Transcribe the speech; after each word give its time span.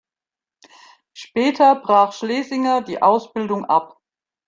Später 1.13 1.75
brach 1.75 2.13
Schlesinger 2.13 2.81
die 2.81 3.03
Ausbildung 3.03 3.65
ab. 3.65 3.99